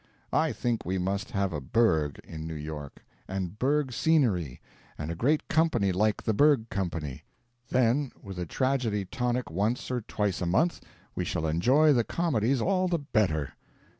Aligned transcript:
I 0.33 0.51
think 0.51 0.83
we 0.83 0.97
must 0.97 1.29
have 1.29 1.53
a 1.53 1.61
Burg 1.61 2.19
in 2.23 2.47
New 2.47 2.55
York, 2.55 3.05
and 3.27 3.59
Burg 3.59 3.93
scenery, 3.93 4.59
and 4.97 5.11
a 5.11 5.15
great 5.15 5.47
company 5.47 5.91
like 5.91 6.23
the 6.23 6.33
Burg 6.33 6.71
company. 6.71 7.21
Then, 7.69 8.11
with 8.19 8.39
a 8.39 8.47
tragedy 8.47 9.05
tonic 9.05 9.51
once 9.51 9.91
or 9.91 10.01
twice 10.01 10.41
a 10.41 10.47
month, 10.47 10.81
we 11.13 11.23
shall 11.23 11.45
enjoy 11.45 11.93
the 11.93 12.03
comedies 12.03 12.61
all 12.61 12.87
the 12.87 12.97
better. 12.97 13.53